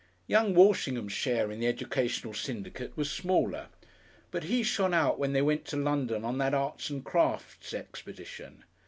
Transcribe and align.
Young 0.25 0.55
Walshingham's 0.55 1.11
share 1.13 1.51
in 1.51 1.59
the 1.59 1.67
educational 1.67 2.33
syndicate 2.33 2.97
was 2.97 3.11
smaller. 3.11 3.67
But 4.31 4.45
he 4.45 4.63
shone 4.63 4.95
out 4.95 5.19
when 5.19 5.33
they 5.33 5.43
went 5.43 5.63
to 5.65 5.77
London 5.77 6.25
on 6.25 6.39
that 6.39 6.55
Arts 6.55 6.89
and 6.89 7.05
Crafts 7.05 7.71
expedition. 7.71 8.63